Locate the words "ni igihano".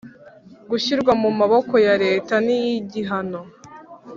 2.45-3.41